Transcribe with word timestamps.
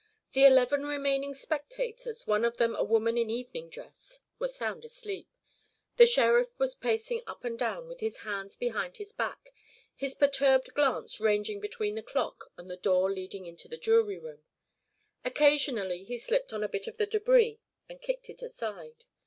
The 0.33 0.45
eleven 0.45 0.83
remaining 0.83 1.35
spectators, 1.35 2.25
one 2.25 2.43
of 2.43 2.57
them 2.57 2.75
a 2.75 2.83
woman 2.83 3.19
in 3.19 3.29
evening 3.29 3.69
dress, 3.69 4.17
were 4.39 4.47
sound 4.47 4.83
asleep. 4.83 5.29
The 5.97 6.07
sheriff 6.07 6.47
was 6.57 6.73
pacing 6.73 7.21
up 7.27 7.43
and 7.43 7.55
down 7.55 7.87
with 7.87 7.99
his 7.99 8.21
hands 8.25 8.55
behind 8.55 8.97
his 8.97 9.13
back, 9.13 9.53
his 9.95 10.15
perturbed 10.15 10.73
glance 10.73 11.19
ranging 11.19 11.59
between 11.59 11.93
the 11.93 12.01
clock 12.01 12.51
and 12.57 12.67
the 12.67 12.77
door 12.77 13.11
leading 13.11 13.45
into 13.45 13.67
the 13.67 13.77
jury 13.77 14.17
room. 14.17 14.41
Occasionally 15.23 16.03
he 16.03 16.17
slipped 16.17 16.51
on 16.51 16.63
a 16.63 16.67
bit 16.67 16.87
of 16.87 16.97
the 16.97 17.05
debris 17.05 17.59
and 17.87 18.01
kicked 18.01 18.27
it 18.27 18.41
aside. 18.41 19.03